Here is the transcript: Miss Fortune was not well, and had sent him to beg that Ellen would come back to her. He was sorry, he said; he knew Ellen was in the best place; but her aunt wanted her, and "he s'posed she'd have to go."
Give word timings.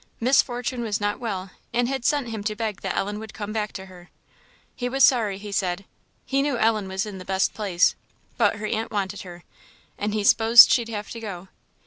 Miss 0.19 0.41
Fortune 0.41 0.81
was 0.81 0.99
not 0.99 1.19
well, 1.19 1.51
and 1.75 1.87
had 1.87 2.03
sent 2.05 2.29
him 2.29 2.43
to 2.45 2.55
beg 2.55 2.81
that 2.81 2.95
Ellen 2.97 3.19
would 3.19 3.35
come 3.35 3.53
back 3.53 3.71
to 3.73 3.85
her. 3.85 4.09
He 4.75 4.89
was 4.89 5.03
sorry, 5.03 5.37
he 5.37 5.51
said; 5.51 5.85
he 6.25 6.41
knew 6.41 6.57
Ellen 6.57 6.87
was 6.87 7.05
in 7.05 7.19
the 7.19 7.23
best 7.23 7.53
place; 7.53 7.93
but 8.35 8.55
her 8.55 8.65
aunt 8.65 8.89
wanted 8.89 9.21
her, 9.21 9.43
and 9.99 10.15
"he 10.15 10.23
s'posed 10.23 10.71
she'd 10.71 10.89
have 10.89 11.11
to 11.11 11.19
go." 11.19 11.49